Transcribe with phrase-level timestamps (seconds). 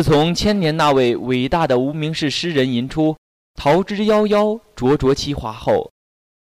[0.00, 3.14] 自从千年那位伟大的无名氏诗人吟出
[3.54, 5.92] “桃之夭夭，灼灼其华”后，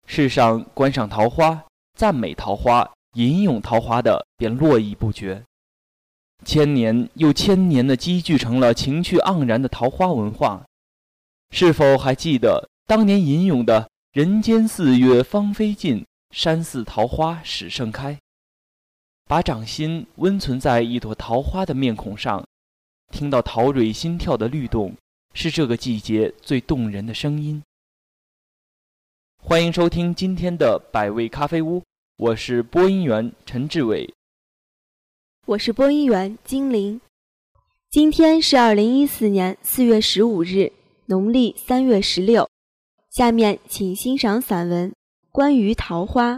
[0.04, 1.64] 世上观赏桃花、
[1.96, 5.44] 赞美桃花、吟咏桃花的便络绎不绝。
[6.44, 10.64] 千年又千年的积聚成了情趣盎然的桃花文化。
[11.52, 18.18] 是否还记得当年吟咏的“人间四月芳菲尽，山寺桃花始盛开”？
[19.30, 22.44] 把掌心温存在一朵桃花的面孔上。
[23.16, 24.94] 听到桃蕊心跳的律动，
[25.32, 27.62] 是这个季节最动人的声音。
[29.42, 31.82] 欢迎收听今天的百味咖啡屋，
[32.18, 34.12] 我是播音员陈志伟，
[35.46, 37.00] 我是播音员金玲。
[37.88, 40.70] 今天是二零一四年四月十五日，
[41.06, 42.46] 农历三月十六。
[43.08, 44.90] 下面请欣赏散文
[45.32, 46.34] 《关于桃花》。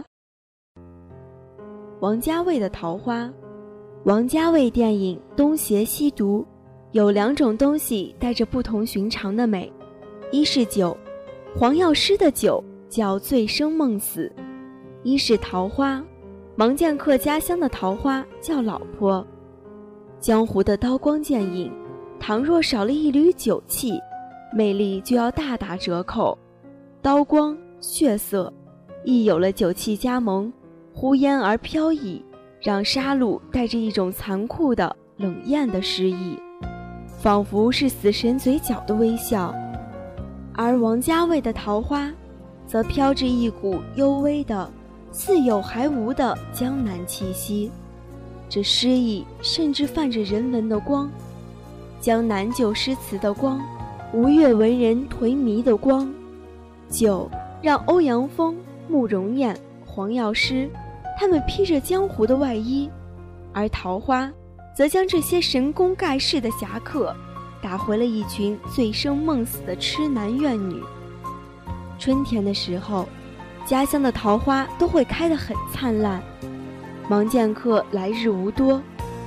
[1.99, 3.25] 王家卫的《桃花》，
[4.05, 6.47] 王家卫电影《东邪西毒》。
[6.91, 9.71] 有两种东西带着不同寻常的美，
[10.31, 10.97] 一是酒，
[11.55, 14.27] 黄药师的酒叫醉生梦死；
[15.03, 16.03] 一是桃花，
[16.57, 19.25] 盲剑客家乡的桃花叫老婆。
[20.19, 21.71] 江湖的刀光剑影，
[22.19, 23.99] 倘若少了一缕酒气，
[24.51, 26.35] 魅力就要大打折扣。
[27.03, 28.51] 刀光血色，
[29.05, 30.51] 亦有了酒气加盟，
[30.91, 32.25] 忽烟而飘逸，
[32.59, 36.35] 让杀戮带着一种残酷的冷艳的诗意。
[37.21, 39.53] 仿佛是死神嘴角的微笑，
[40.53, 42.09] 而王家卫的桃花，
[42.65, 44.71] 则飘着一股幽微的
[45.11, 47.69] 似有还无的江南气息。
[48.47, 51.11] 这诗意甚至泛着人文的光，
[51.99, 53.59] 江南旧诗词的光，
[54.13, 56.09] 吴越文人颓靡的光。
[56.87, 57.29] 酒
[57.61, 58.55] 让欧阳锋、
[58.87, 59.53] 慕容燕、
[59.85, 60.69] 黄药师，
[61.19, 62.89] 他们披着江湖的外衣，
[63.51, 64.31] 而桃花。
[64.79, 67.13] 则将这些神功盖世的侠客，
[67.61, 70.81] 打回了一群醉生梦死的痴男怨女。
[71.99, 73.05] 春天的时候，
[73.65, 76.23] 家乡的桃花都会开得很灿烂。
[77.09, 78.81] 盲剑客来日无多，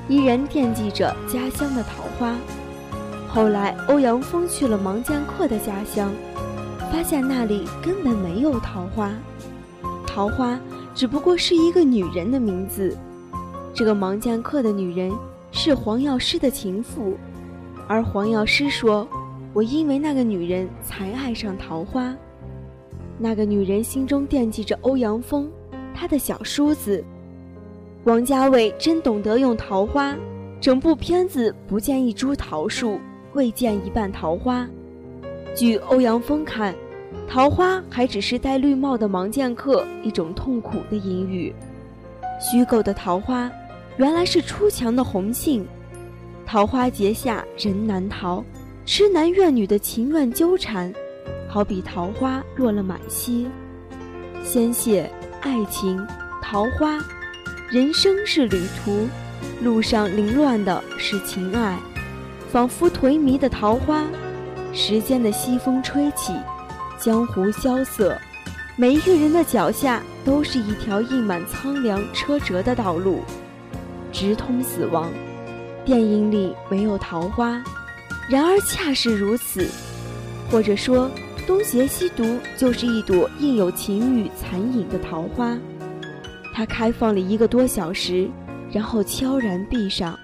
[0.08, 2.34] 依然惦记着家乡的桃花。
[3.28, 6.10] 后来，欧阳锋去了盲剑客的家乡，
[6.90, 9.12] 发现那里根本没有桃花，
[10.06, 10.58] 桃花
[10.94, 12.96] 只不过是一个女人的名字。
[13.74, 15.12] 这个盲剑客的女人。
[15.54, 17.14] 是黄药师的情妇，
[17.86, 19.06] 而黄药师说
[19.52, 22.16] ：“我因为那个女人才爱上桃花。
[23.18, 25.48] 那个女人心中惦记着欧阳锋，
[25.94, 27.04] 他的小叔子。
[28.04, 30.16] 王家卫真懂得用桃花，
[30.58, 32.98] 整部片子不见一株桃树，
[33.34, 34.66] 未见一瓣桃花。
[35.54, 36.74] 据欧阳锋看，
[37.28, 41.54] 桃花还只是戴绿帽的盲剑客一种痛苦的隐喻，
[42.40, 43.52] 虚构的桃花。”
[43.98, 45.66] 原来是出墙的红杏，
[46.46, 48.42] 桃花劫下人难逃，
[48.86, 50.92] 痴男怨女的情愿纠缠，
[51.46, 53.46] 好比桃花落了满溪，
[54.42, 55.10] 鲜血、
[55.42, 56.04] 爱情、
[56.40, 56.98] 桃花，
[57.68, 59.06] 人生是旅途，
[59.62, 61.78] 路上凌乱的是情爱，
[62.50, 64.04] 仿佛颓靡的桃花，
[64.72, 66.32] 时间的西风吹起，
[66.98, 68.18] 江湖萧瑟，
[68.74, 73.20] 每一个人的脚下都是一条溢满苍凉车辙的道路。
[74.12, 75.10] 直通死亡。
[75.84, 77.60] 电影里没有桃花，
[78.28, 79.66] 然而恰是如此。
[80.50, 81.10] 或者说，
[81.46, 85.58] 东邪西毒就是一朵印有情欲残影的桃花，
[86.54, 88.28] 它开放了一个多小时，
[88.70, 90.16] 然后悄然闭上，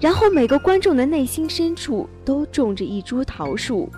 [0.00, 3.88] 然后每个观众的内心深处都种着一株桃树。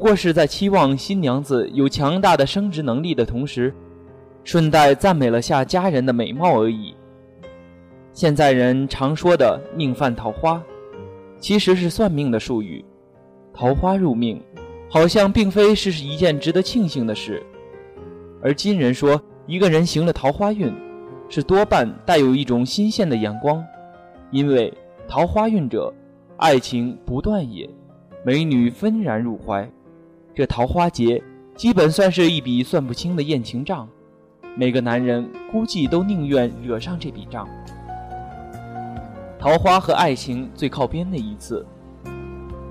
[0.00, 3.70] 不过是在期望新娘子有强大的生殖能力的同时，
[4.44, 6.94] 顺带赞美了下家人的美貌而已。
[8.14, 10.62] 现在人常说的“命犯桃花”，
[11.38, 12.82] 其实是算命的术语。
[13.52, 14.40] 桃花入命，
[14.88, 17.42] 好像并非是一件值得庆幸的事。
[18.40, 20.74] 而今人说一个人行了桃花运，
[21.28, 23.62] 是多半带有一种新鲜的眼光，
[24.30, 24.72] 因为
[25.06, 25.92] 桃花运者，
[26.38, 27.68] 爱情不断也，
[28.24, 29.70] 美女纷然入怀。
[30.34, 31.22] 这桃花劫，
[31.56, 33.88] 基本算是一笔算不清的艳情账，
[34.56, 37.48] 每个男人估计都宁愿惹上这笔账。
[39.38, 41.66] 桃花和爱情最靠边的一次，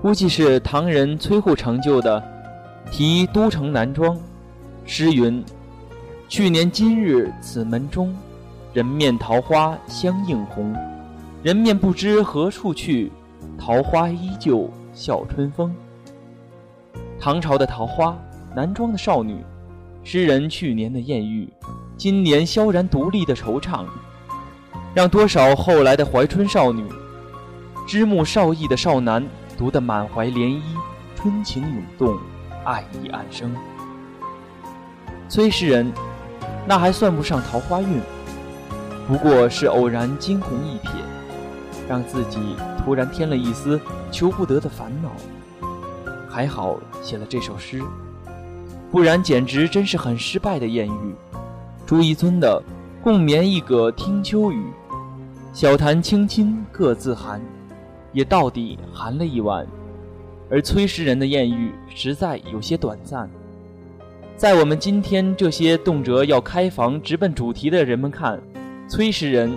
[0.01, 2.23] 估计是唐人崔护成就的
[2.91, 4.15] 《题都城南庄》，
[4.85, 5.44] 诗云
[6.29, 8.15] ：“去年今日此门中，
[8.71, 10.73] 人面桃花相映红，
[11.44, 13.11] 人面不知何处去，
[13.57, 15.75] 桃花依旧笑春风。
[17.21, 18.18] 唐朝的桃花，
[18.56, 19.44] 南庄的少女，
[20.06, 21.51] 诗人去年的艳遇，
[21.98, 23.83] 今年萧然独立的惆怅，
[24.94, 26.81] 让多少后来的怀春少女、
[27.86, 29.21] 知慕少意的少男
[29.57, 30.62] 读得满怀涟漪，
[31.13, 32.18] 春情涌动，
[32.63, 33.54] 爱意暗生。
[35.27, 35.92] 崔诗人，
[36.66, 38.00] 那还算不上桃花运，
[39.10, 40.92] 不过是偶然惊鸿一瞥，
[41.89, 43.77] 让自己突然添了一丝
[44.10, 45.10] 求不得的烦恼。
[46.30, 47.81] 还好写了这首诗，
[48.92, 51.16] 不然简直真是很失败的艳遇。
[51.88, 52.62] 朱一尊的
[53.02, 54.64] “共眠一阁听秋雨，
[55.52, 57.42] 小坛清清各自寒”，
[58.14, 59.66] 也到底寒了一晚。
[60.52, 63.28] 而崔诗人的艳遇实在有些短暂。
[64.38, 68.40] 在我们今天这些动辄要开房直奔主题的人们看，
[68.88, 69.52] 崔诗人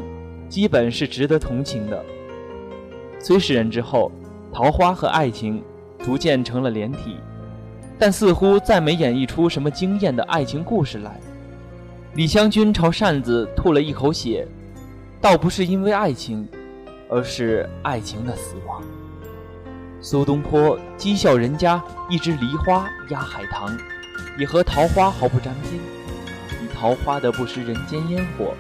[0.49, 2.03] 基本是值得同情的。
[3.21, 4.11] 崔诗人之后，
[4.53, 5.63] 桃花和爱情。
[6.05, 7.17] 逐渐成了连体，
[7.99, 11.21] 但似乎再没演绎出什么惊艳的爱情故事来。
[12.15, 14.47] 李香君朝扇子吐了一口血，
[15.21, 16.47] 倒不是因为爱情，
[17.09, 18.83] 而是爱情的死亡。
[20.01, 23.79] 苏东坡讥笑人家一枝梨花压海棠，
[24.37, 25.75] 也和桃花毫不沾边。
[26.63, 28.53] 以桃花的不食人间烟火，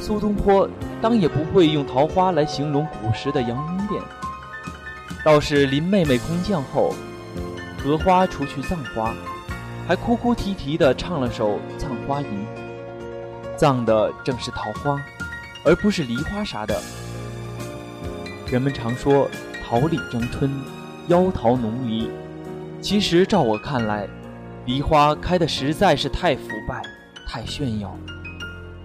[0.00, 0.68] 苏东坡
[1.00, 4.02] 当也不会用桃花来形容古时的杨荫殿。
[5.22, 6.94] 倒是林妹妹空降后，
[7.76, 9.14] 荷花除去葬花，
[9.86, 12.28] 还哭哭啼啼地唱了首《葬花吟》，
[13.56, 14.98] 葬的正是桃花，
[15.62, 16.80] 而不是梨花啥的。
[18.50, 19.28] 人们常说
[19.62, 20.50] 桃李争春，
[21.08, 22.10] 妖桃浓离，
[22.80, 24.08] 其实照我看来，
[24.64, 26.82] 梨花开的实在是太腐败、
[27.26, 27.94] 太炫耀，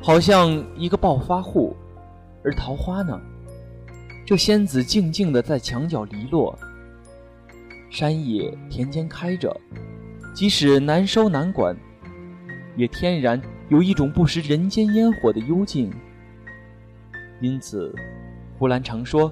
[0.04, 1.78] 好像一个暴发户，
[2.44, 3.18] 而桃花呢？
[4.26, 6.58] 这仙子静静地在墙角篱落，
[7.92, 9.56] 山野田间开着，
[10.34, 11.78] 即使难收难管，
[12.76, 13.40] 也天然
[13.70, 15.94] 有一种不食人间烟火的幽静。
[17.40, 17.94] 因此，
[18.58, 19.32] 胡兰常说，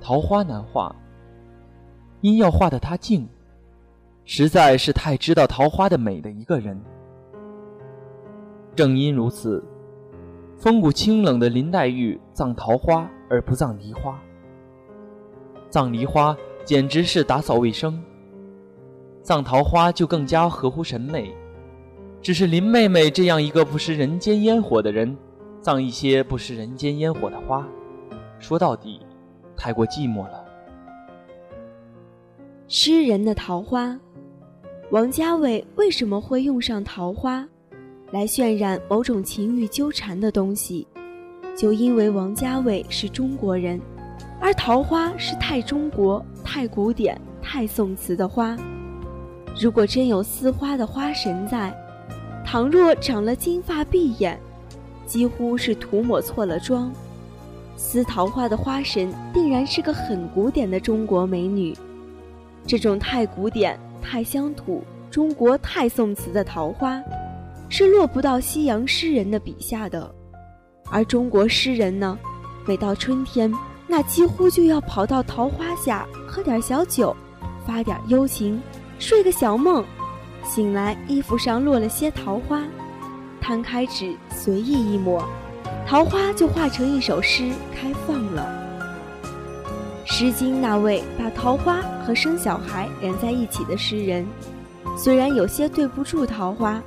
[0.00, 0.92] 桃花难画，
[2.20, 3.28] 因要画的它静，
[4.24, 6.76] 实在是太知道桃花的美的一个人。
[8.74, 9.62] 正因如此，
[10.58, 13.08] 风骨清冷的林黛玉葬桃花。
[13.30, 14.18] 而不葬梨花，
[15.68, 16.34] 葬梨花
[16.64, 18.02] 简直是打扫卫生。
[19.20, 21.34] 葬桃花就更加合乎审美。
[22.22, 25.14] 只是林妹妹这样一个不食人间烟火的人，
[25.60, 27.68] 葬一些不食人间烟火的花，
[28.38, 29.00] 说到底，
[29.54, 30.42] 太过寂寞了。
[32.66, 34.00] 诗人的桃花，
[34.90, 37.46] 王家卫为什么会用上桃花，
[38.10, 40.86] 来渲染某种情欲纠缠的东西？
[41.54, 43.78] 就因为王家卫是中国人，
[44.40, 48.56] 而桃花是太中国、太古典、太宋词的花。
[49.60, 51.70] 如果真有丝花的花神在，
[52.46, 54.40] 倘若长了金发碧眼，
[55.04, 56.90] 几乎是涂抹错了妆，
[57.76, 61.76] 丝桃花的花神定然是个很古典的中国美女。
[62.66, 67.02] 这种太古典、太乡土、中国太宋词的桃花，
[67.68, 70.12] 是落不到西洋诗人的笔下的。
[70.90, 72.18] 而中国诗人呢，
[72.66, 73.52] 每到春天，
[73.86, 77.14] 那几乎就要跑到桃花下喝点小酒，
[77.66, 78.60] 发点幽情，
[78.98, 79.84] 睡个小梦，
[80.42, 82.62] 醒来衣服上落了些桃花，
[83.40, 85.22] 摊开纸随意一抹，
[85.86, 88.64] 桃花就化成一首诗开放了。
[90.10, 94.26] 《诗经》那位把桃花和生小孩连在一起的诗人，
[94.96, 96.82] 虽然有些对不住桃花，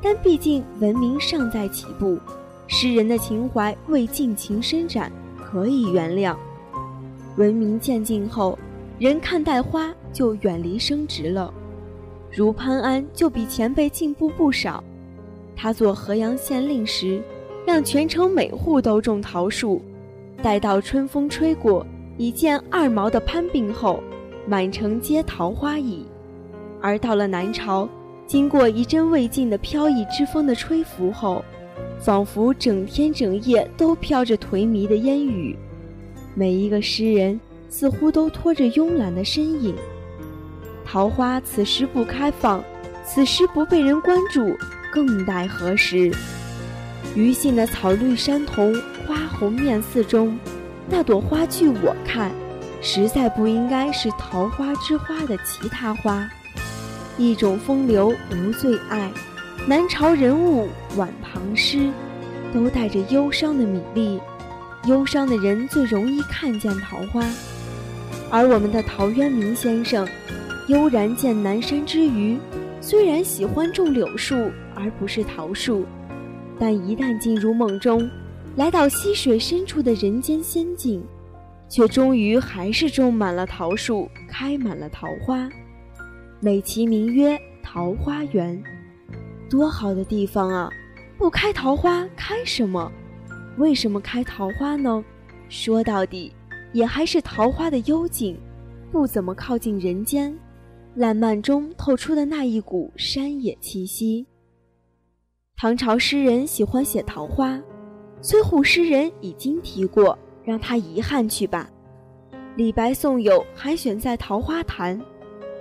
[0.00, 2.18] 但毕竟文明尚在起步。
[2.66, 5.10] 诗人的情怀未尽情伸展，
[5.42, 6.36] 可以原谅。
[7.36, 8.58] 文明渐进后，
[8.98, 11.52] 人看待花就远离生殖了。
[12.30, 14.84] 如潘安就比前辈进步不少。
[15.56, 17.22] 他做河阳县令时，
[17.66, 19.80] 让全城每户都种桃树。
[20.42, 21.86] 待到春风吹过，
[22.16, 24.02] 已见二毛的潘病后，
[24.46, 26.04] 满城皆桃花矣。
[26.80, 27.88] 而到了南朝，
[28.28, 31.42] 经过一阵未尽的飘逸之风的吹拂后，
[31.98, 35.56] 仿佛整天整夜都飘着颓靡的烟雨，
[36.34, 39.74] 每一个诗人似乎都拖着慵懒的身影。
[40.84, 42.62] 桃花此时不开放，
[43.02, 44.54] 此时不被人关注，
[44.92, 46.14] 更待何时？
[47.14, 48.74] 余信的草绿山童
[49.06, 50.38] 花红面似中，
[50.86, 52.30] 那朵花据我看，
[52.82, 56.28] 实在不应该是桃花之花的其他花。
[57.18, 59.10] 一种风流无最爱。
[59.66, 61.90] 南朝人物晚唐诗，
[62.54, 64.20] 都带着忧伤的米粒，
[64.86, 67.28] 忧伤的人最容易看见桃花。
[68.30, 70.06] 而我们的陶渊明先生，
[70.68, 72.38] 悠然见南山之余，
[72.80, 75.84] 虽然喜欢种柳树而不是桃树，
[76.58, 78.08] 但一旦进入梦中，
[78.56, 81.02] 来到溪水深处的人间仙境，
[81.68, 85.48] 却终于还是种满了桃树，开满了桃花，
[86.40, 88.62] 美其名曰桃花源。
[89.50, 90.70] 多好的地方啊！
[91.16, 92.90] 不开桃花开什么？
[93.56, 95.04] 为什么开桃花呢？
[95.48, 96.32] 说到底。
[96.74, 98.38] 也还是桃花的幽静，
[98.92, 100.38] 不怎么靠近人间，
[100.94, 104.26] 烂漫中透出的那一股山野气息。
[105.56, 107.58] 唐朝诗人喜欢写桃花，
[108.20, 111.70] 崔护诗人已经提过，让他遗憾去吧。
[112.56, 115.00] 李白、宋友还选在桃花潭，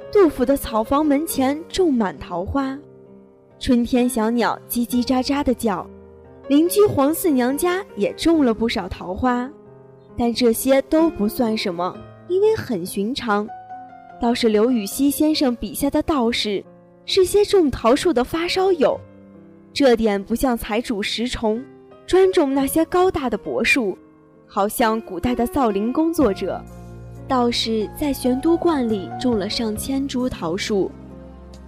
[0.10, 2.78] 杜甫的草房门前种满桃花，
[3.60, 5.86] 春天小鸟叽叽喳喳的叫，
[6.48, 9.50] 邻居黄四娘家也种了不少桃花。
[10.18, 11.96] 但这些都不算什么，
[12.30, 13.48] 因为很寻常。
[14.20, 16.64] 倒是刘禹锡先生笔下的道士，
[17.06, 18.98] 是些种桃树的发烧友，
[19.74, 21.64] 这点不像财主石崇，
[22.08, 23.96] 专种那些高大的柏树，
[24.48, 26.64] 好像古代的造林工作者。
[27.28, 30.90] 道士在玄都观里种了上千株桃树，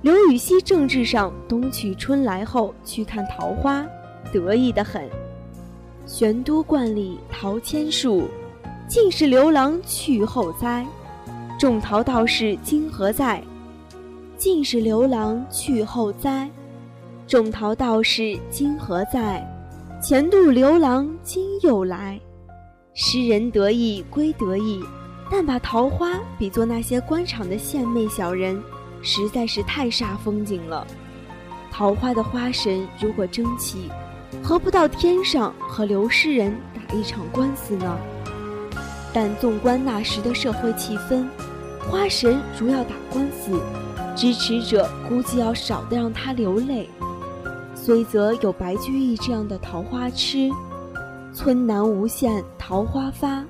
[0.02, 3.86] 刘禹锡政治上冬去春来后去看桃花，
[4.32, 5.08] 得意得很。
[6.06, 8.24] 玄都观里桃千树，
[8.88, 10.86] 尽是刘郎去后栽。
[11.60, 13.44] 种桃道士今何在？
[14.38, 16.50] 尽是刘郎去后栽。
[17.28, 19.46] 种桃道士今何在？
[20.02, 22.18] 前度刘郎今又来。
[22.94, 24.82] 诗人得意归得意，
[25.32, 28.62] 但把桃花比作那些官场的献媚小人，
[29.02, 30.86] 实在是太煞风景了。
[31.72, 33.90] 桃花的花神如果争气。
[34.44, 37.98] 何不到天上和刘诗人打一场官司呢？
[39.12, 41.26] 但纵观那时的社会气氛，
[41.80, 43.60] 花神如要打官司，
[44.16, 46.88] 支持者估计要少得让他流泪。
[47.74, 50.52] 虽则有白居易这样的桃花痴，
[51.34, 53.44] 村南无限桃花发，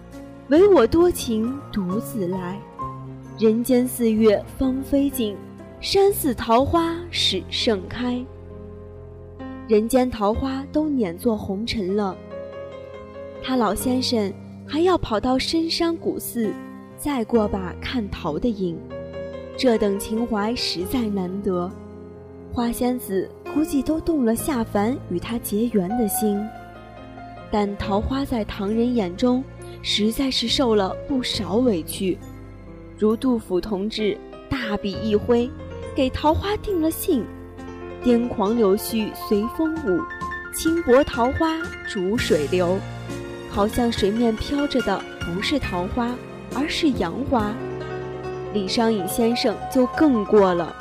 [0.50, 2.60] 唯我多情独自来。
[3.38, 5.38] 人间四月芳菲尽，
[5.80, 8.20] 山寺桃花始盛开。
[9.68, 12.18] 人间桃花都碾作红尘了，
[13.44, 14.34] 他老先生
[14.66, 16.52] 还要跑到深山古寺，
[16.98, 18.76] 再过把看桃的瘾，
[19.56, 21.72] 这等情怀实在难得。
[22.52, 26.44] 花仙子估计都动了下凡与他结缘的心，
[27.52, 29.44] 但桃花在唐人眼中
[29.82, 32.18] 实在是受了不少委屈，
[32.98, 34.18] 如杜甫同志
[34.50, 35.50] 大笔一挥，
[35.96, 37.26] 给桃花定了性。
[38.04, 40.02] 癫狂柳絮随风舞，
[40.56, 41.58] 轻薄桃花
[41.88, 42.80] 逐水流，
[43.50, 46.16] 好像水面飘着的不是桃花，
[46.56, 47.54] 而是杨花。
[48.54, 50.76] 李商隐先生就更过了，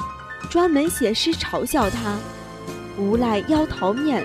[0.49, 2.17] 专门写诗嘲笑他
[2.97, 4.25] ：“无赖妖桃面，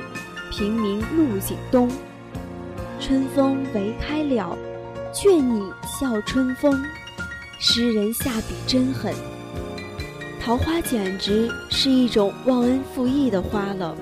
[0.52, 1.90] 平民露井东。
[3.06, 4.58] 春风唯开了，
[5.14, 6.82] 劝你笑春风。”
[7.60, 9.14] 诗人下笔真狠。
[10.40, 13.94] 桃花简直是一种忘恩负义的花了。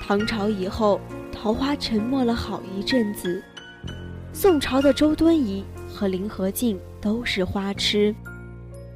[0.00, 0.98] 唐朝以后，
[1.30, 3.42] 桃花沉默了好一阵子。
[4.32, 8.14] 宋朝的周敦颐和林和靖都是花痴，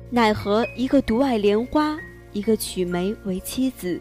[0.09, 1.99] 奈何一个独爱莲花，
[2.33, 4.01] 一个娶梅为妻子，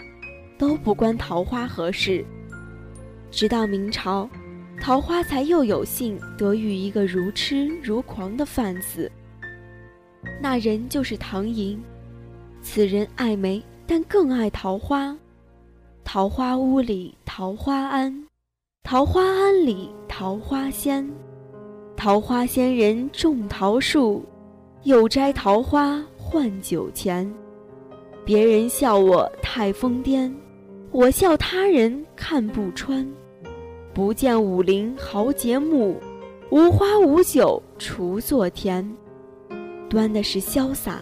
[0.58, 2.24] 都不关桃花何事。
[3.30, 4.30] 直到明朝，
[4.86, 9.12] 桃花才又有幸得遇一个如痴如狂的贩子，
[10.40, 11.82] 那人就是唐寅。
[12.62, 15.18] 此人爱梅，但更爱桃花。
[16.04, 18.28] 桃花坞里桃花庵，
[18.84, 21.10] 桃花庵里桃花仙。
[21.98, 24.24] 桃花仙人种桃树，
[24.84, 27.28] 又摘桃花换酒钱。
[28.24, 30.32] 别人笑我太疯癫，
[30.92, 33.04] 我笑他人看不穿。
[33.96, 35.96] 不见武陵豪杰墓，
[36.50, 38.86] 无花无酒锄作田。
[39.90, 41.02] 端的是潇洒。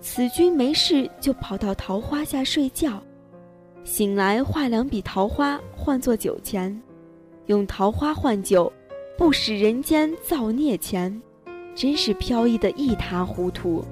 [0.00, 3.00] 此君没事就跑到桃花下睡觉，
[3.84, 6.82] 醒来画两笔桃花换作酒钱，
[7.46, 8.72] 用桃花换酒，
[9.16, 11.22] 不使人间造孽钱，
[11.76, 13.84] 真是飘逸的一塌糊涂。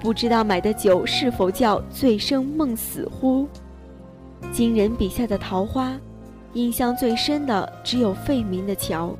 [0.00, 3.46] 不知道买的酒是否叫醉生梦死乎？
[4.50, 5.94] 今人笔下的桃花，
[6.54, 9.12] 印象最深的只有费明的桥，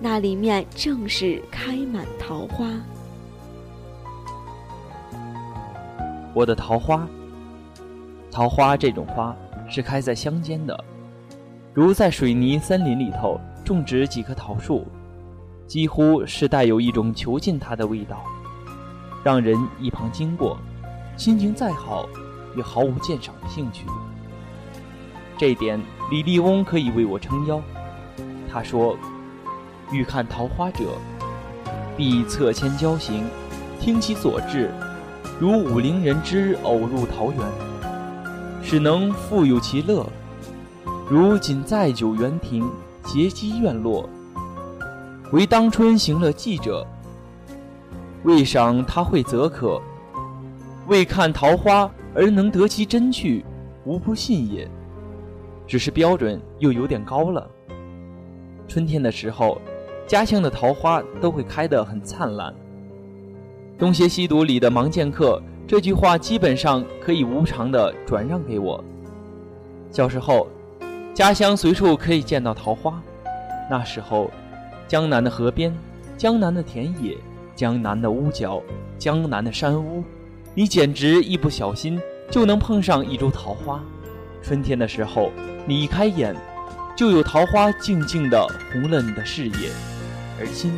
[0.00, 2.70] 那里面正是开满桃花。
[6.32, 7.08] 我的桃花，
[8.30, 9.34] 桃花这种花
[9.68, 10.84] 是开在乡间的，
[11.74, 14.86] 如在水泥森林里头种植几棵桃树，
[15.66, 18.22] 几乎是带有一种囚禁它的味道，
[19.24, 20.56] 让人一旁经过，
[21.16, 22.08] 心情再好，
[22.56, 23.86] 也毫无鉴赏的兴趣。
[25.40, 25.80] 这点
[26.10, 27.62] 李立翁可以为我撑腰。
[28.52, 28.94] 他说
[29.90, 30.84] ：“欲看桃花者，
[31.96, 33.24] 必侧迁交行，
[33.80, 34.70] 听其所至，
[35.38, 37.40] 如武陵人之偶入桃源，
[38.62, 40.06] 使能复有其乐。”
[41.08, 42.70] 如仅在酒园亭，
[43.02, 44.06] 结积院落，
[45.32, 46.86] 为当春行乐记者。
[48.24, 49.80] 未赏他会则可，
[50.86, 53.42] 未看桃花而能得其真趣，
[53.86, 54.70] 无不信也。
[55.70, 57.48] 只是标准又有点高了。
[58.66, 59.60] 春天的时候，
[60.04, 62.52] 家乡的桃花都会开得很灿烂。
[63.78, 68.82] 东邪西毒里的盲剑客这句话基本上可以无偿的转让给我。
[69.92, 70.48] 小时候。
[71.12, 73.02] 家乡随处可以见到桃花，
[73.68, 74.30] 那时候，
[74.86, 75.76] 江南的河边，
[76.16, 77.16] 江南的田野，
[77.54, 78.62] 江南的屋角，
[78.96, 80.04] 江南的山屋，
[80.54, 82.00] 你简直一不小心
[82.30, 83.82] 就能碰上一株桃花。
[84.42, 85.32] 春天的时候，
[85.66, 86.34] 你一开眼，
[86.96, 89.70] 就有桃花静静地红了你的视野，
[90.38, 90.72] 而今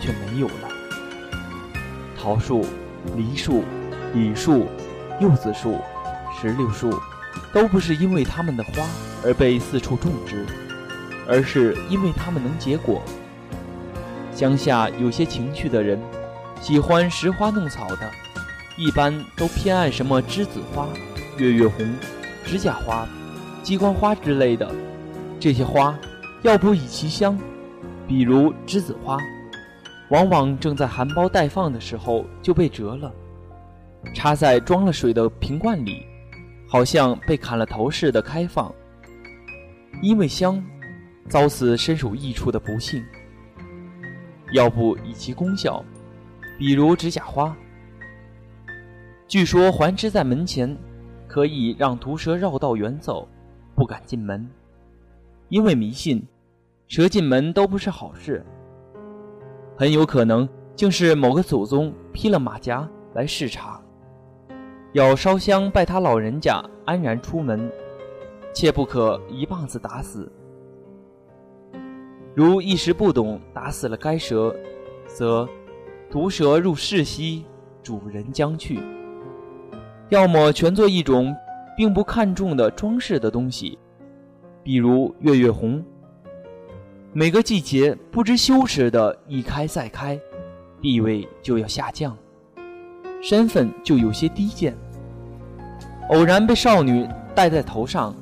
[0.00, 0.68] 却没有了。
[2.16, 2.64] 桃树、
[3.16, 3.64] 梨树、
[4.14, 4.66] 李树、
[5.20, 5.80] 柚子树、
[6.40, 6.98] 石榴树。
[7.52, 8.86] 都不是因为它们的花
[9.24, 10.44] 而被四处种植，
[11.26, 13.02] 而是因为它们能结果。
[14.34, 15.98] 乡下有些情趣的人，
[16.60, 18.10] 喜欢拾花弄草的，
[18.76, 20.88] 一般都偏爱什么栀子花、
[21.38, 21.94] 月月红、
[22.46, 23.06] 指甲花、
[23.62, 24.74] 鸡冠花之类的。
[25.38, 25.98] 这些花
[26.42, 27.38] 要不以其香，
[28.06, 29.18] 比如栀子花，
[30.08, 33.12] 往往正在含苞待放的时候就被折了，
[34.14, 36.06] 插在装了水的瓶罐里。
[36.68, 38.74] 好像被砍了头似的开放，
[40.02, 40.60] 因为香，
[41.28, 43.04] 遭此身首异处的不幸。
[44.52, 45.84] 要不以其功效，
[46.58, 47.56] 比如指甲花，
[49.28, 50.76] 据说环枝在门前，
[51.36, 53.28] 可以让毒蛇绕道远走，
[53.74, 54.48] 不敢进门，
[55.50, 56.26] 因为迷信，
[56.88, 58.42] 蛇进门都不是好事。
[59.76, 63.78] 很有可能竟是某个祖宗披了马甲来视察。
[64.94, 67.70] 要烧香拜他老人家，安然出门，
[68.54, 70.32] 切不可一棒子打死。
[72.34, 74.56] 如一时不懂，打死了该蛇，
[75.06, 75.46] 则
[76.10, 77.44] 毒蛇入室兮，
[77.82, 78.80] 主人将去。
[80.08, 81.34] 要么全做一种
[81.76, 83.76] 并不看重的装饰的东西，
[84.62, 85.84] 比如月月红。
[87.12, 90.18] 每个季节不知羞耻的一开再开，
[90.80, 92.16] 地位就要下降，
[93.20, 94.76] 身份就有些低贱。
[96.10, 98.14] 偶然被少女戴在头上，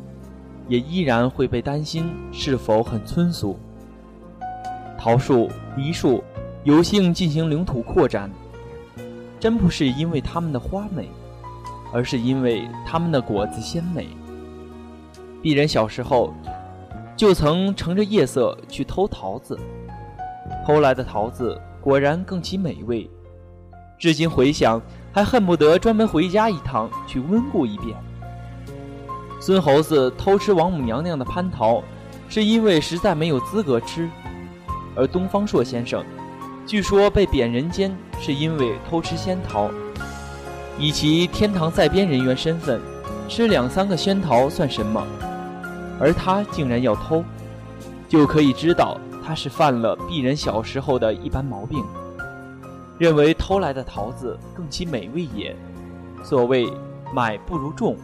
[0.69, 3.59] 也依然会被担心是否很村俗。
[4.97, 6.25] 桃树、梨树
[6.63, 8.31] 有幸进行领土扩展，
[9.39, 11.11] 真不是因为它们的花美，
[11.95, 14.09] 而是因为它们的果子鲜美。
[15.43, 16.35] 鄙人小时候
[17.17, 19.59] 就曾乘着夜色去偷桃子，
[20.67, 23.09] 偷来的桃子果然更其美味。
[23.99, 24.83] 至今回想。
[25.15, 27.97] 还恨不得专门回家一趟去温故一遍。
[29.41, 31.81] 孙猴子偷吃王母娘娘的蟠桃，
[32.29, 34.09] 是因为实在没有资格吃；
[34.97, 36.05] 而东方朔先生，
[36.67, 39.71] 据说被贬人间是因为偷吃仙桃。
[40.79, 42.81] 以其天堂在编人员身份，
[43.29, 45.07] 吃两三个仙桃算什么？
[46.01, 47.25] 而他竟然要偷，
[48.09, 51.83] 就可以知道他是犯了鄙人小时候的一般毛病。
[52.99, 55.55] 认为偷来的桃子更其美味也。
[56.25, 56.69] 所谓
[57.13, 57.97] 买不如种，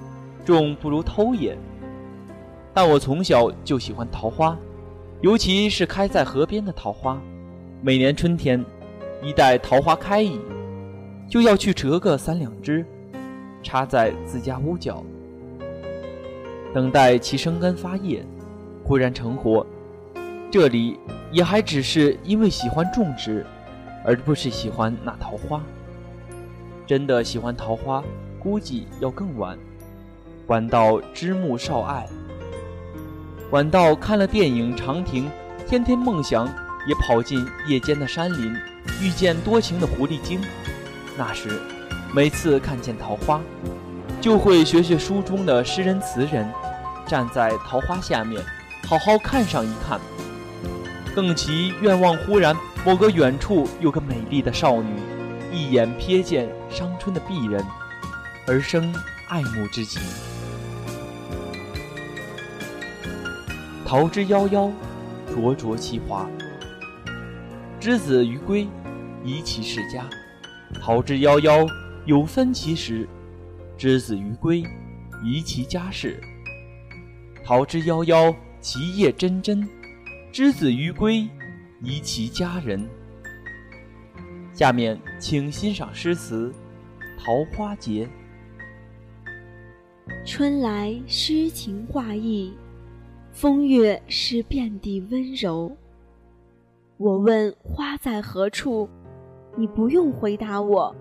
[0.44, 1.56] 种不如偷也。
[2.72, 4.56] 但我从小就喜欢桃花，
[5.20, 7.20] 尤其是开在河边的桃花。
[7.83, 8.64] 每年春天，
[9.22, 10.38] 一待桃花开矣，
[11.31, 12.85] 就要去折个三两枝，
[13.62, 15.03] 插在自家屋角，
[16.75, 18.27] 等待其生根发叶，
[18.83, 19.64] 忽然成活。
[20.51, 20.99] 这里
[21.31, 23.47] 也还只是因为喜欢种植。
[24.03, 25.62] 而不是喜欢那桃花，
[26.87, 28.03] 真的喜欢桃花，
[28.38, 29.59] 估计要更晚，
[30.47, 32.09] 晚到枝木少爱，
[33.51, 35.27] 晚到看了电影《长亭》，
[35.69, 36.47] 天天梦想
[36.88, 38.57] 也跑进夜间的山林，
[39.03, 40.40] 遇见多情的狐狸精。
[41.20, 41.61] 那时，
[42.14, 43.42] 每次看见桃花，
[44.22, 46.50] 就会学学书中的诗人词人，
[47.06, 48.42] 站在桃花下面，
[48.88, 50.00] 好好看上一看。
[51.14, 52.56] 更其愿望，忽然
[52.87, 54.94] 某个远处有个美丽的少女，
[55.52, 57.62] 一眼瞥见伤春的鄙人，
[58.46, 58.90] 而生
[59.28, 60.00] 爱慕之情。
[63.85, 64.70] 桃之夭夭，
[65.35, 66.26] 灼灼其华。
[67.78, 68.66] 之子于归，
[69.22, 70.09] 宜其室家。
[70.74, 71.68] 桃之夭夭，
[72.04, 73.09] 有分其时。
[73.76, 74.62] 之子于归，
[75.24, 76.20] 宜其家室。
[77.42, 79.66] 桃之夭夭，其叶蓁蓁。
[80.30, 81.28] 之子于归，
[81.83, 82.87] 宜其家人。
[84.52, 86.52] 下面请欣赏诗词
[87.18, 88.06] 《桃花节》。
[90.26, 92.52] 春来诗情画意，
[93.33, 95.74] 风月是遍地温柔。
[96.98, 98.87] 我问花在何处，
[99.56, 100.94] 你不用回答我，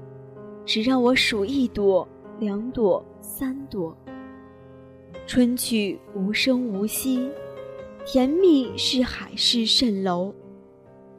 [0.65, 2.07] 只让我数一朵、
[2.39, 3.95] 两朵、三朵。
[5.25, 7.29] 春去无声无息，
[8.05, 10.33] 甜蜜是海市蜃楼。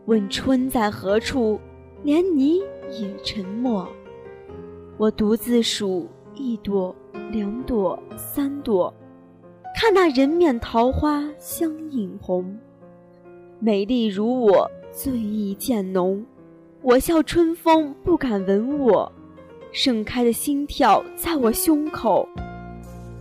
[0.06, 1.58] 问春在何处，
[2.02, 2.58] 连你
[2.90, 3.88] 也沉默。
[4.96, 6.94] 我独自数一朵。
[7.32, 8.92] 两朵，三朵，
[9.76, 12.58] 看那人面桃花相映红。
[13.60, 16.26] 美丽如我，醉意渐浓。
[16.82, 19.12] 我笑春风不敢吻我，
[19.70, 22.26] 盛开的心跳在我胸口。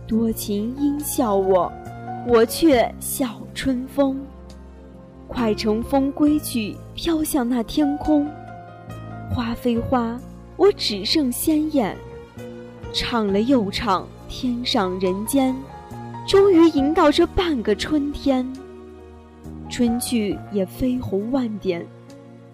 [0.06, 1.70] 多情应笑我，
[2.26, 4.18] 我却笑春风。
[5.28, 8.26] 快乘风归去，飘向那天空。
[9.30, 10.18] 花非花，
[10.56, 11.94] 我只剩鲜艳。
[12.94, 15.54] 唱了又唱，天上人间，
[16.26, 18.50] 终于迎到这半个春天。
[19.68, 21.86] 春去也飞红万点，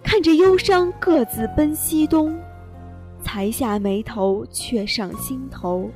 [0.07, 2.33] 看着忧伤各自奔西东。
[3.21, 5.91] 才下眉头，却上心头。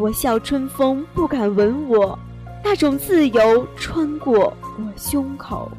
[0.00, 2.18] 我笑春风不敢吻我，
[2.64, 5.70] 那种自由穿过我胸口。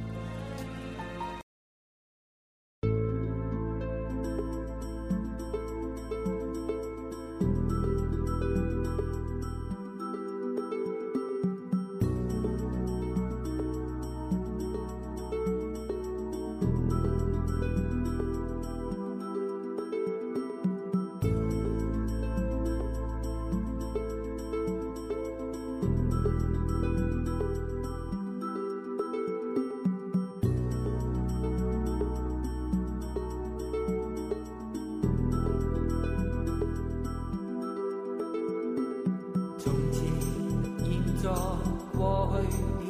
[41.26, 42.85] 天边的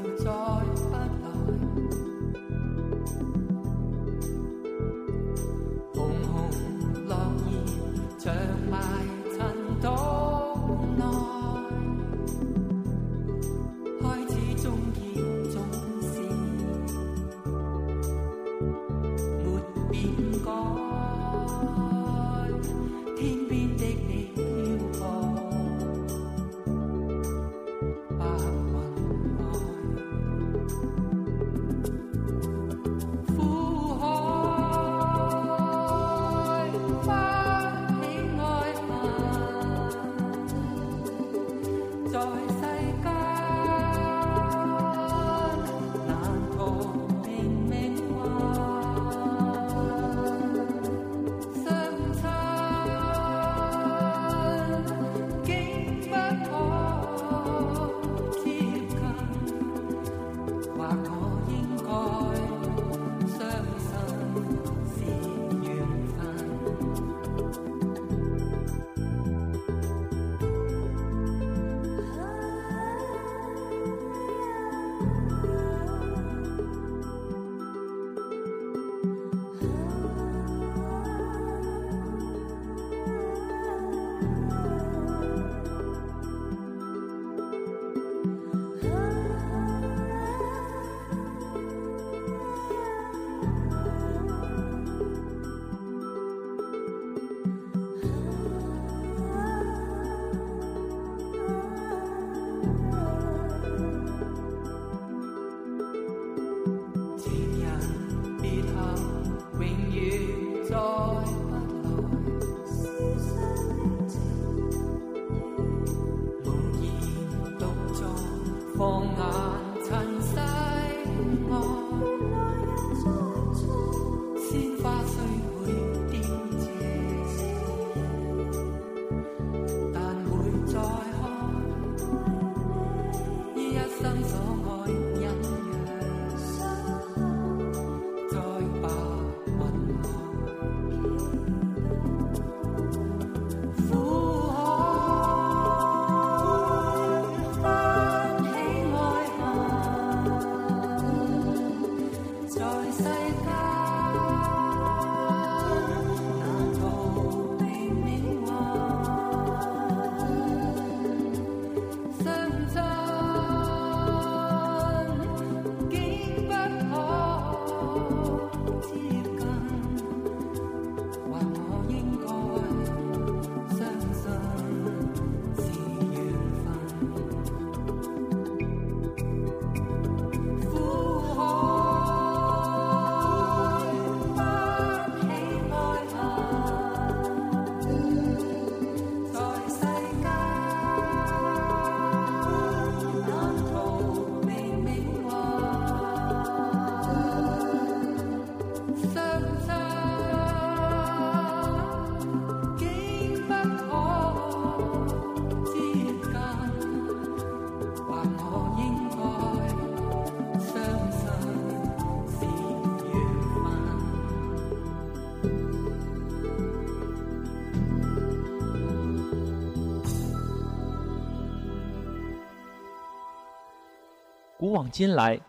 [224.57, 225.39] 古往今来，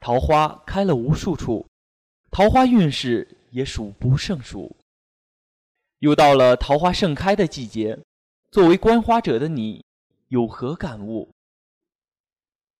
[0.00, 1.64] 桃花开了无数处，
[2.30, 4.76] 桃花运势也数不胜数。
[6.00, 7.98] 又到了桃花盛开的季节，
[8.50, 9.82] 作为观花者的你，
[10.28, 11.30] 有何感悟？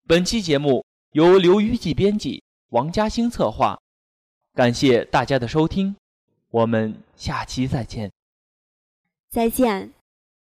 [0.05, 3.81] 本期节目由刘虞记编辑，王嘉兴策划，
[4.53, 5.95] 感谢大家的收听，
[6.51, 8.11] 我们下期再见。
[9.31, 9.96] 再见。